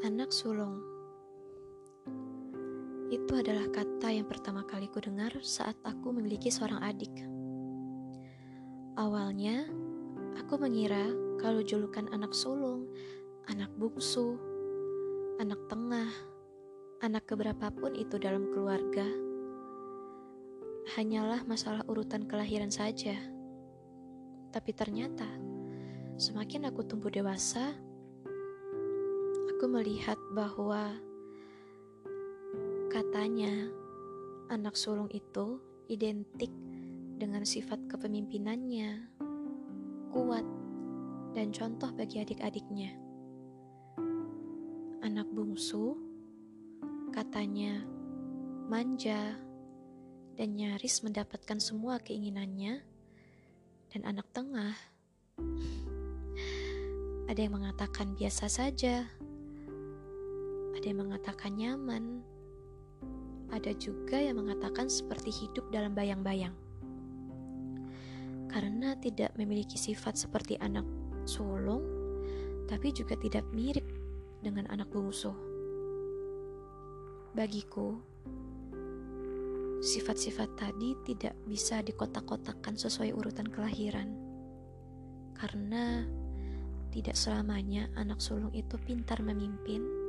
Anak 0.00 0.32
sulung. 0.32 0.80
Itu 3.12 3.36
adalah 3.36 3.68
kata 3.68 4.08
yang 4.08 4.24
pertama 4.24 4.64
kali 4.64 4.88
ku 4.88 4.96
dengar 4.96 5.28
saat 5.44 5.76
aku 5.84 6.08
memiliki 6.16 6.48
seorang 6.48 6.80
adik. 6.80 7.12
Awalnya, 8.96 9.68
aku 10.40 10.56
mengira 10.56 11.04
kalau 11.36 11.60
julukan 11.60 12.08
anak 12.16 12.32
sulung, 12.32 12.88
anak 13.52 13.68
bungsu, 13.76 14.40
anak 15.36 15.60
tengah, 15.68 16.08
anak 17.04 17.28
keberapapun 17.28 17.92
itu 17.92 18.16
dalam 18.16 18.48
keluarga, 18.56 19.04
hanyalah 20.96 21.44
masalah 21.44 21.84
urutan 21.84 22.24
kelahiran 22.24 22.72
saja. 22.72 23.20
Tapi 24.48 24.72
ternyata, 24.72 25.28
semakin 26.16 26.72
aku 26.72 26.88
tumbuh 26.88 27.12
dewasa, 27.12 27.76
aku 29.60 29.76
melihat 29.76 30.16
bahwa 30.32 30.96
katanya 32.88 33.68
anak 34.48 34.72
sulung 34.72 35.12
itu 35.12 35.60
identik 35.84 36.48
dengan 37.20 37.44
sifat 37.44 37.76
kepemimpinannya, 37.92 39.04
kuat, 40.16 40.48
dan 41.36 41.52
contoh 41.52 41.92
bagi 41.92 42.24
adik-adiknya. 42.24 42.96
Anak 45.04 45.28
bungsu 45.28 45.92
katanya 47.12 47.84
manja 48.64 49.36
dan 50.40 50.56
nyaris 50.56 51.04
mendapatkan 51.04 51.60
semua 51.60 52.00
keinginannya, 52.00 52.80
dan 53.92 54.08
anak 54.08 54.24
tengah 54.32 54.72
ada 57.28 57.40
yang 57.44 57.60
mengatakan 57.60 58.16
biasa 58.16 58.48
saja 58.48 59.04
ada 60.76 60.86
yang 60.86 61.00
mengatakan 61.02 61.52
nyaman, 61.58 62.22
ada 63.50 63.74
juga 63.74 64.16
yang 64.18 64.38
mengatakan 64.38 64.86
seperti 64.86 65.34
hidup 65.34 65.66
dalam 65.74 65.92
bayang-bayang. 65.92 66.54
Karena 68.50 68.98
tidak 68.98 69.34
memiliki 69.38 69.78
sifat 69.78 70.18
seperti 70.18 70.58
anak 70.58 70.86
sulung, 71.26 71.82
tapi 72.66 72.90
juga 72.94 73.14
tidak 73.18 73.46
mirip 73.50 73.86
dengan 74.42 74.66
anak 74.70 74.90
bungsu. 74.90 75.30
Bagiku, 77.30 77.94
sifat-sifat 79.82 80.50
tadi 80.58 80.98
tidak 81.06 81.34
bisa 81.46 81.78
dikotak-kotakkan 81.82 82.74
sesuai 82.74 83.14
urutan 83.14 83.46
kelahiran. 83.46 84.10
Karena 85.34 86.02
tidak 86.90 87.14
selamanya 87.14 87.86
anak 87.94 88.18
sulung 88.18 88.50
itu 88.50 88.74
pintar 88.82 89.22
memimpin 89.22 89.99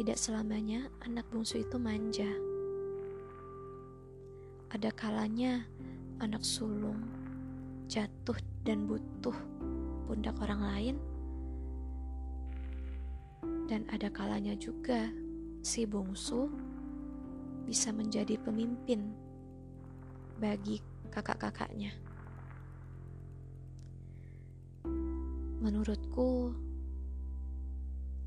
tidak 0.00 0.16
selamanya 0.16 0.88
anak 1.04 1.28
bungsu 1.28 1.60
itu 1.60 1.76
manja. 1.76 2.24
Ada 4.72 4.96
kalanya 4.96 5.68
anak 6.24 6.40
sulung 6.40 7.04
jatuh 7.84 8.40
dan 8.64 8.88
butuh 8.88 9.36
pundak 10.08 10.40
orang 10.40 10.64
lain. 10.64 10.96
Dan 13.68 13.84
ada 13.92 14.08
kalanya 14.08 14.56
juga 14.56 15.12
si 15.60 15.84
bungsu 15.84 16.48
bisa 17.68 17.92
menjadi 17.92 18.40
pemimpin 18.40 19.04
bagi 20.40 20.80
kakak-kakaknya. 21.12 21.92
Menurutku, 25.60 26.56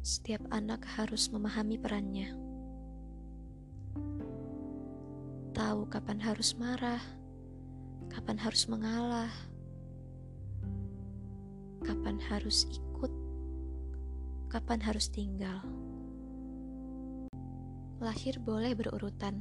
setiap 0.03 0.43
anak 0.51 0.83
harus 0.99 1.31
memahami 1.31 1.79
perannya. 1.79 2.35
Tahu 5.55 5.87
kapan 5.87 6.19
harus 6.19 6.59
marah, 6.59 6.99
kapan 8.11 8.35
harus 8.35 8.67
mengalah, 8.67 9.31
kapan 11.87 12.19
harus 12.19 12.67
ikut, 12.67 13.13
kapan 14.51 14.83
harus 14.83 15.07
tinggal. 15.07 15.63
Lahir 18.03 18.43
boleh 18.43 18.75
berurutan, 18.75 19.39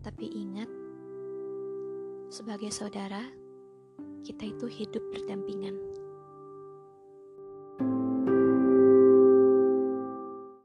tapi 0.00 0.32
ingat, 0.32 0.70
sebagai 2.32 2.72
saudara, 2.72 3.20
kita 4.24 4.48
itu 4.48 4.64
hidup 4.64 5.04
berdampingan. 5.12 5.76